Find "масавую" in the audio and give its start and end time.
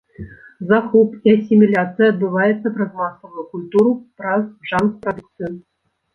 3.03-3.45